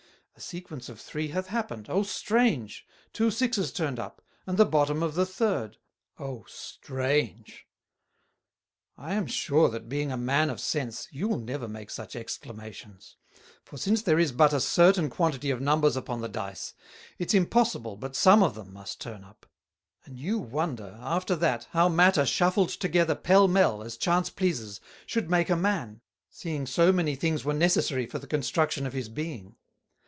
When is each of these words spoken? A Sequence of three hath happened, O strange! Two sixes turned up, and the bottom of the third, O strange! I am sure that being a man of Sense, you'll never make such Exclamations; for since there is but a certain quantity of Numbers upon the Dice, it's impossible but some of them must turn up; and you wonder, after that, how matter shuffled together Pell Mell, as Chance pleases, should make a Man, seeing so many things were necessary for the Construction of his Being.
A 0.37 0.43
Sequence 0.43 0.89
of 0.89 0.99
three 0.99 1.27
hath 1.27 1.47
happened, 1.47 1.87
O 1.87 2.01
strange! 2.01 2.87
Two 3.13 3.29
sixes 3.29 3.71
turned 3.71 3.99
up, 3.99 4.23
and 4.47 4.57
the 4.57 4.65
bottom 4.65 5.03
of 5.03 5.13
the 5.13 5.25
third, 5.25 5.77
O 6.17 6.43
strange! 6.47 7.67
I 8.97 9.13
am 9.13 9.27
sure 9.27 9.69
that 9.69 9.87
being 9.87 10.11
a 10.11 10.17
man 10.17 10.49
of 10.49 10.59
Sense, 10.59 11.07
you'll 11.11 11.37
never 11.37 11.67
make 11.67 11.91
such 11.91 12.15
Exclamations; 12.15 13.17
for 13.63 13.77
since 13.77 14.01
there 14.01 14.17
is 14.17 14.31
but 14.31 14.51
a 14.51 14.59
certain 14.59 15.11
quantity 15.11 15.51
of 15.51 15.61
Numbers 15.61 15.95
upon 15.95 16.21
the 16.21 16.29
Dice, 16.29 16.73
it's 17.19 17.35
impossible 17.35 17.95
but 17.95 18.15
some 18.15 18.41
of 18.41 18.55
them 18.55 18.73
must 18.73 18.99
turn 18.99 19.23
up; 19.23 19.45
and 20.05 20.17
you 20.17 20.39
wonder, 20.39 20.97
after 21.01 21.35
that, 21.35 21.67
how 21.69 21.87
matter 21.87 22.25
shuffled 22.25 22.69
together 22.69 23.13
Pell 23.13 23.47
Mell, 23.47 23.83
as 23.83 23.95
Chance 23.95 24.31
pleases, 24.31 24.79
should 25.05 25.29
make 25.29 25.51
a 25.51 25.55
Man, 25.55 26.01
seeing 26.31 26.65
so 26.65 26.91
many 26.91 27.15
things 27.15 27.45
were 27.45 27.53
necessary 27.53 28.07
for 28.07 28.17
the 28.17 28.25
Construction 28.25 28.87
of 28.87 28.93
his 28.93 29.07
Being. 29.07 29.55